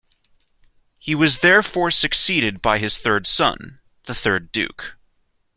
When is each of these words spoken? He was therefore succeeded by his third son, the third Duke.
He 0.97 1.13
was 1.13 1.41
therefore 1.41 1.91
succeeded 1.91 2.59
by 2.59 2.79
his 2.79 2.97
third 2.97 3.27
son, 3.27 3.81
the 4.05 4.15
third 4.15 4.51
Duke. 4.51 4.97